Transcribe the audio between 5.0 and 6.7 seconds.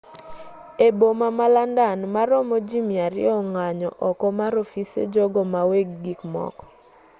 jogo maweg gikmoko